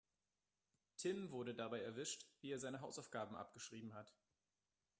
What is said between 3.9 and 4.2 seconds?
hat.